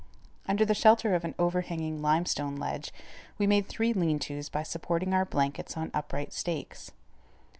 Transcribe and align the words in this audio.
Under 0.47 0.65
the 0.65 0.73
shelter 0.73 1.13
of 1.13 1.23
an 1.23 1.35
overhanging 1.37 2.01
limestone 2.01 2.55
ledge 2.55 2.91
we 3.37 3.45
made 3.45 3.67
three 3.69 3.93
lean 3.93 4.17
tos 4.17 4.49
by 4.49 4.63
supporting 4.63 5.13
our 5.13 5.25
blankets 5.25 5.77
on 5.77 5.91
upright 5.93 6.33
stakes. 6.33 6.89